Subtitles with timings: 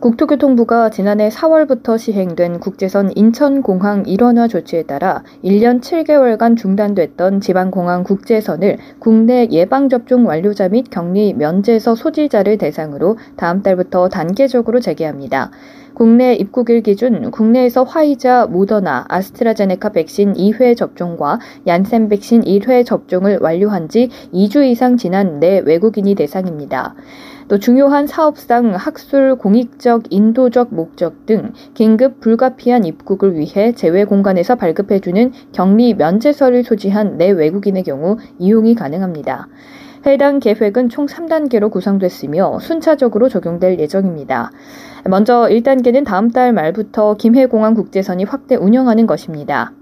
[0.00, 9.46] 국토교통부가 지난해 4월부터 시행된 국제선 인천공항 일원화 조치에 따라 1년 7개월간 중단됐던 지방공항 국제선을 국내
[9.50, 15.50] 예방접종 완료자 및 격리 면제서 소지자를 대상으로 다음 달부터 단계적으로 재개합니다.
[16.00, 23.90] 국내 입국일 기준 국내에서 화이자, 모더나, 아스트라제네카 백신 2회 접종과 얀센 백신 1회 접종을 완료한
[23.90, 26.94] 지 2주 이상 지난 내 외국인이 대상입니다.
[27.48, 35.32] 또 중요한 사업상 학술, 공익적, 인도적 목적 등 긴급 불가피한 입국을 위해 제외 공간에서 발급해주는
[35.52, 39.48] 격리 면제서를 소지한 내 외국인의 경우 이용이 가능합니다.
[40.06, 44.50] 해당 계획은 총 3단계로 구성됐으며 순차적으로 적용될 예정입니다.
[45.08, 49.72] 먼저 1단계는 다음 달 말부터 김해공항 국제선이 확대 운영하는 것입니다.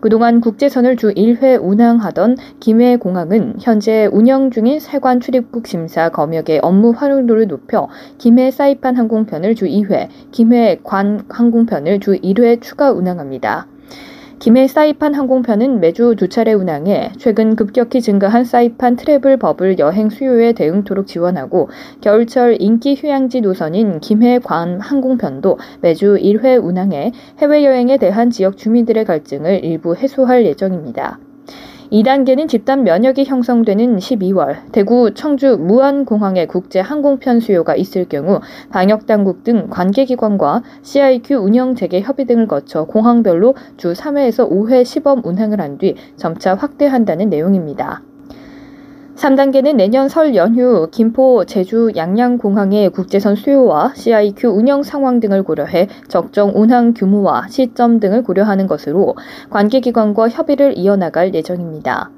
[0.00, 7.48] 그동안 국제선을 주 1회 운항하던 김해공항은 현재 운영 중인 세관 출입국 심사 검역의 업무 활용도를
[7.48, 7.88] 높여
[8.18, 13.66] 김해 사이판 항공편을 주 2회, 김해 괌 항공편을 주 1회 추가 운항합니다.
[14.44, 20.52] 김해 사이판 항공편은 매주 두 차례 운항해 최근 급격히 증가한 사이판 travel bubble 여행 수요에
[20.52, 21.70] 대응토록 지원하고
[22.02, 29.64] 겨울철 인기 휴양지 노선인 김해 괌 항공편도 매주 1회 운항해 해외여행에 대한 지역 주민들의 갈증을
[29.64, 31.18] 일부 해소할 예정입니다.
[31.92, 39.68] 2단계는 집단 면역이 형성되는 12월 대구 청주 무안공항의 국제 항공편 수요가 있을 경우 방역당국 등
[39.70, 45.96] 관계기관과 CIQ 운영 재개 협의 등을 거쳐 공항별로 주 3회에서 5회 시범 운항을 한 뒤
[46.16, 48.00] 점차 확대한다는 내용입니다.
[49.16, 56.52] 3단계는 내년 설 연휴 김포, 제주, 양양공항의 국제선 수요와 CIQ 운영 상황 등을 고려해 적정
[56.54, 59.14] 운항 규모와 시점 등을 고려하는 것으로
[59.50, 62.10] 관계기관과 협의를 이어나갈 예정입니다.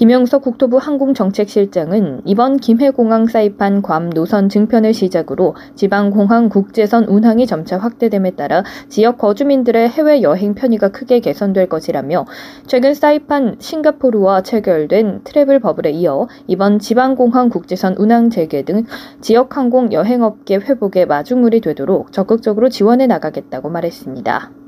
[0.00, 8.30] 김영석 국토부 항공정책실장은 이번 김해공항 사이판 괌 노선 증편을 시작으로 지방공항 국제선 운항이 점차 확대됨에
[8.30, 12.24] 따라 지역 거주민들의 해외 여행 편의가 크게 개선될 것이라며
[12.66, 18.84] 최근 사이판 싱가포르와 체결된 트래블 버블에 이어 이번 지방공항 국제선 운항 재개 등
[19.20, 24.59] 지역 항공 여행업계 회복에 마중물이 되도록 적극적으로 지원해 나가겠다고 말했습니다.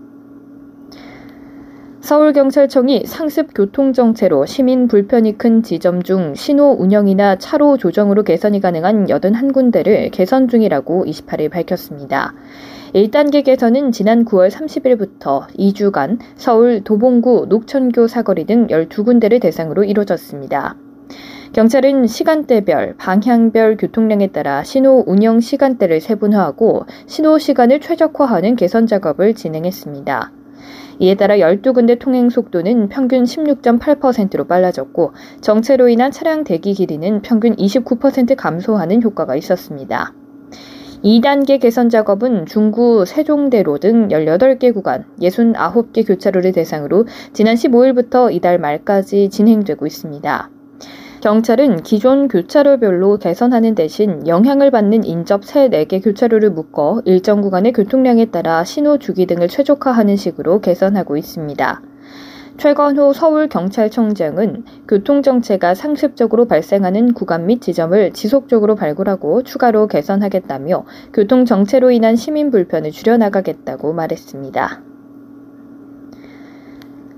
[2.02, 10.10] 서울경찰청이 상습 교통정체로 시민 불편이 큰 지점 중 신호 운영이나 차로 조정으로 개선이 가능한 81군데를
[10.10, 12.34] 개선 중이라고 28일 밝혔습니다.
[12.92, 20.74] 1단계 개선은 지난 9월 30일부터 2주간 서울 도봉구 녹천교 사거리 등 12군데를 대상으로 이루어졌습니다.
[21.52, 30.41] 경찰은 시간대별, 방향별 교통량에 따라 신호 운영 시간대를 세분화하고 신호 시간을 최적화하는 개선 작업을 진행했습니다.
[31.02, 38.36] 이에 따라 12군데 통행 속도는 평균 16.8%로 빨라졌고 정체로 인한 차량 대기 길이는 평균 29%
[38.36, 40.14] 감소하는 효과가 있었습니다.
[41.02, 49.28] 2단계 개선 작업은 중구 세종대로 등 18개 구간 69개 교차로를 대상으로 지난 15일부터 이달 말까지
[49.28, 50.51] 진행되고 있습니다.
[51.22, 58.24] 경찰은 기존 교차로별로 개선하는 대신 영향을 받는 인접 3, 4개 교차로를 묶어 일정 구간의 교통량에
[58.32, 61.80] 따라 신호 주기 등을 최적화하는 식으로 개선하고 있습니다.
[62.58, 72.50] 최건호 서울경찰청장은 교통정체가 상습적으로 발생하는 구간 및 지점을 지속적으로 발굴하고 추가로 개선하겠다며 교통정체로 인한 시민
[72.50, 74.91] 불편을 줄여나가겠다고 말했습니다.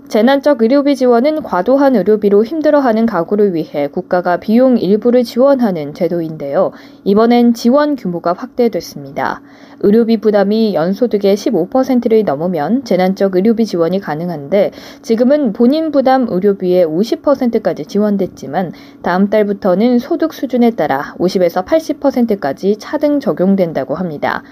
[0.09, 6.73] 재난적 의료비 지원은 과도한 의료비로 힘들어하는 가구를 위해 국가가 비용 일부를 지원하는 제도인데요.
[7.05, 9.41] 이번엔 지원 규모가 확대됐습니다.
[9.81, 18.73] 의료비 부담이 연소득의 15%를 넘으면 재난적 의료비 지원이 가능한데 지금은 본인 부담 의료비의 50%까지 지원됐지만
[19.03, 24.43] 다음 달부터는 소득 수준에 따라 50에서 80%까지 차등 적용된다고 합니다.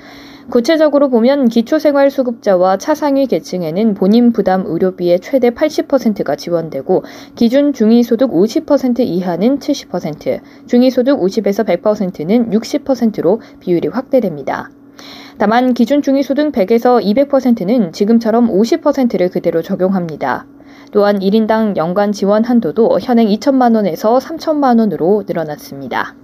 [0.50, 7.04] 구체적으로 보면 기초생활수급자와 차상위 계층에는 본인 부담 의료비의 최대 80%가 지원되고
[7.34, 14.70] 기준 중위소득 50% 이하는 70%, 중위소득 50에서 100%는 60%로 비율이 확대됩니다.
[15.38, 20.46] 다만 기준 중위소득 100에서 200%는 지금처럼 50%를 그대로 적용합니다.
[20.92, 26.14] 또한 1인당 연간 지원 한도도 현행 2천만 원에서 3천만 원으로 늘어났습니다.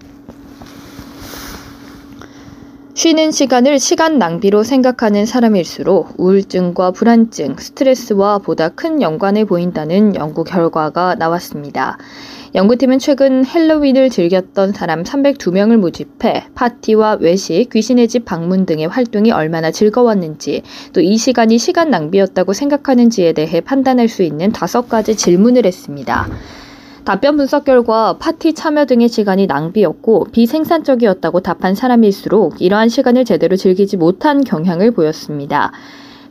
[2.99, 11.15] 쉬는 시간을 시간 낭비로 생각하는 사람일수록 우울증과 불안증, 스트레스와 보다 큰 연관을 보인다는 연구 결과가
[11.15, 11.97] 나왔습니다.
[12.56, 19.71] 연구팀은 최근 헬로윈을 즐겼던 사람 302명을 모집해 파티와 외식, 귀신의 집 방문 등의 활동이 얼마나
[19.71, 20.62] 즐거웠는지,
[20.93, 26.27] 또 이 시간이 시간 낭비였다고 생각하는지에 대해 판단할 수 있는 다섯 가지 질문을 했습니다.
[27.08, 33.96] 답변 분석 결과 파티 참여 등의 시간이 낭비였고 비생산적이었다고 답한 사람일수록 이러한 시간을 제대로 즐기지
[33.96, 35.72] 못한 경향을 보였습니다.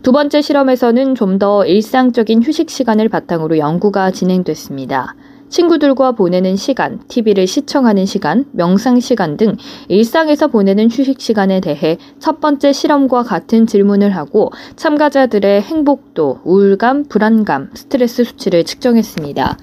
[0.03, 5.15] 두 번째 실험에서는 좀 더 일상적인 휴식 시간을 바탕으로 연구가 진행됐습니다.
[5.49, 9.55] 친구들과 보내는 시간, TV를 시청하는 시간, 명상 시간 등
[9.87, 17.71] 일상에서 보내는 휴식 시간에 대해 첫 번째 실험과 같은 질문을 하고 참가자들의 행복도, 우울감, 불안감,
[17.73, 19.57] 스트레스 수치를 측정했습니다.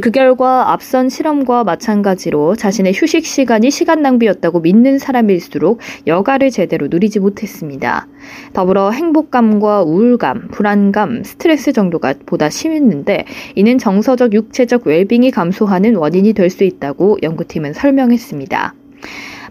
[0.00, 7.18] 그 결과 앞선 실험과 마찬가지로 자신의 휴식 시간이 시간 낭비였다고 믿는 사람일수록 여가를 제대로 누리지
[7.20, 8.06] 못했습니다.
[8.52, 16.50] 더불어 행복감과 우울감, 불안감, 스트레스 정도가 보다 심했는데 이는 정서적, 육체적 웰빙이 감소하는 원인이 될
[16.50, 18.74] 수 있다고 연구팀은 설명했습니다.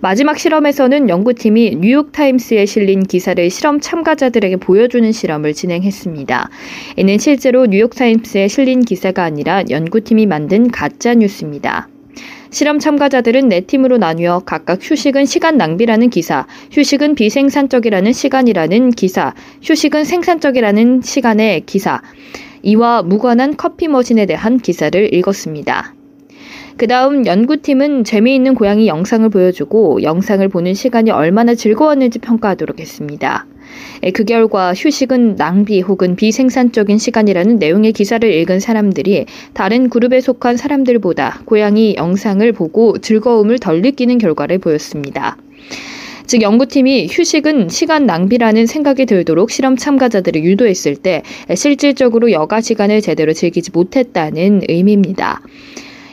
[0.01, 6.49] 마지막 실험에서는 연구팀이 뉴욕타임스에 실린 기사를 실험 참가자들에게 보여주는 실험을 진행했습니다.
[6.95, 11.89] 이는 실제로 뉴욕타임스에 실린 기사가 아니라 연구팀이 만든 가짜 뉴스입니다.
[12.49, 20.05] 실험 참가자들은 네 팀으로 나뉘어 각각 휴식은 시간 낭비라는 기사, 휴식은 비생산적이라는 시간이라는 기사, 휴식은
[20.05, 22.01] 생산적이라는 시간의 기사,
[22.63, 25.98] 이와 무관한 커피 머신에 대한 기사를 읽었습니다.
[26.79, 33.45] 그 다음 연구팀은 재미있는 고양이 영상을 보여주고 영상을 보는 시간이 얼마나 즐거웠는지 평가하도록 했습니다.
[34.03, 40.55] 예, 그 결과 휴식은 낭비 혹은 비생산적인 시간이라는 내용의 기사를 읽은 사람들이 다른 그룹에 속한
[40.55, 45.35] 사람들보다 고양이 영상을 보고 즐거움을 덜 느끼는 결과를 보였습니다.
[46.27, 51.23] 즉 연구팀이 휴식은 시간 낭비라는 생각이 들도록 실험 참가자들을 유도했을 때
[51.55, 55.41] 실질적으로 여가 시간을 제대로 즐기지 못했다는 의미입니다.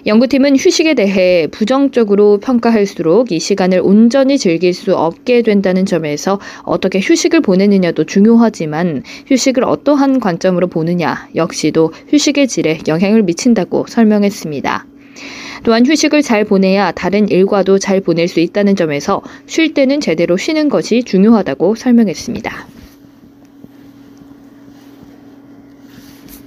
[0.07, 7.41] 연구팀은 휴식에 대해 부정적으로 평가할수록 이 시간을 온전히 즐길 수 없게 된다는 점에서 어떻게 휴식을
[7.41, 14.87] 보내느냐도 중요하지만 휴식을 어떠한 관점으로 보느냐 역시도 휴식의 질에 영향을 미친다고 설명했습니다.
[15.65, 20.69] 또한 휴식을 잘 보내야 다른 일과도 잘 보낼 수 있다는 점에서 쉴 때는 제대로 쉬는
[20.69, 22.69] 것이 중요하다고 설명했습니다.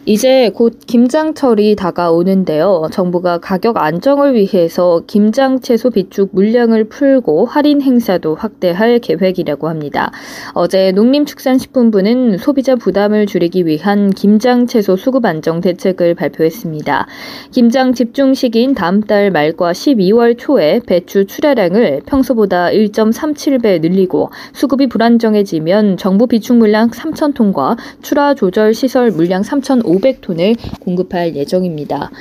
[0.10, 2.88] 이제 곧 김장철이 다가오는데요.
[2.92, 10.12] 정부가 가격 안정을 위해서 김장 채소 비축 물량을 풀고 할인 행사도 확대할 계획이라고 합니다.
[10.56, 17.06] 어제 농림축산식품부는 소비자 부담을 줄이기 위한 김장 채소 수급 안정 대책을 발표했습니다.
[17.52, 25.98] 김장 집중 시기인 다음 달 말과 12월 초에 배추 출하량을 평소보다 1.37배 늘리고 수급이 불안정해지면
[25.98, 32.12] 정부 비축 물량 3,000톤과 출하 조절 시설 물량 3,500 500톤을 공급할 예정입니다.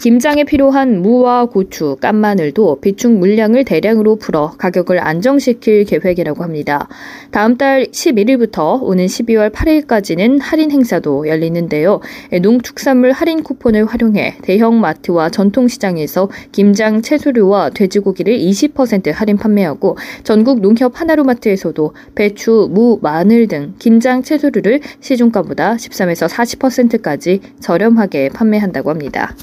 [0.00, 6.88] 김장에 필요한 무와 고추, 깐마늘도 비축 물량을 대량으로 풀어 가격을 안정시킬 계획이라고 합니다.
[7.30, 12.00] 다음 달 11일부터 오는 12월 8일까지는 할인 행사도 열리는데요.
[12.42, 21.00] 농축산물 할인 쿠폰을 활용해 대형 마트와 전통시장에서 김장 채소류와 돼지고기를 20% 할인 판매하고 전국 농협
[21.00, 29.36] 하나로마트에서도 배추, 무, 마늘 등 김장 채소류를 시중가보다 13에서 40%까지 까지 저렴하게 판매한다고 합니다.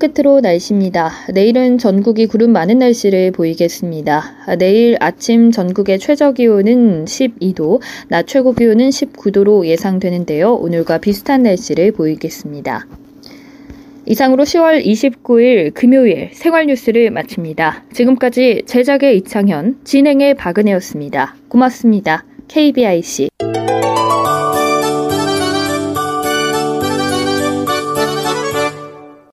[0.00, 1.10] 끝으로 날씨입니다.
[1.32, 4.56] 내일은 전국이 구름 많은 날씨를 보이겠습니다.
[4.58, 10.54] 내일 아침 전국의 최저 기온은 12도, 낮 최고 기온은 19도로 예상되는데요.
[10.54, 12.86] 오늘과 비슷한 날씨를 보이겠습니다.
[14.06, 17.84] 이상으로 10월 29일 금요일 생활 뉴스를 마칩니다.
[17.92, 21.36] 지금까지 제작의 이창현, 진행의 박은혜였습니다.
[21.48, 22.24] 고맙습니다.
[22.48, 23.29] KBIC